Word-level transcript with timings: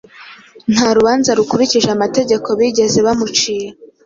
Nta 0.73 0.87
rubanza 0.97 1.29
rukurikije 1.37 1.87
amategeko 1.95 2.47
bigeze 2.59 2.97
bamucira 3.05 3.69